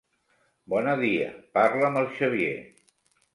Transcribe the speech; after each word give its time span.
Bona 0.73 0.95
dia, 1.01 1.27
parla 1.59 1.85
amb 1.91 2.01
el 2.03 2.09
Xavier. 2.17 2.57